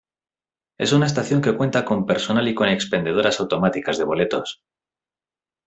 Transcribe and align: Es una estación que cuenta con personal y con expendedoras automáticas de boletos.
Es 0.79 0.93
una 0.93 1.05
estación 1.05 1.43
que 1.43 1.55
cuenta 1.55 1.85
con 1.85 2.07
personal 2.07 2.47
y 2.47 2.55
con 2.55 2.67
expendedoras 2.67 3.39
automáticas 3.39 3.99
de 3.99 4.03
boletos. 4.05 4.63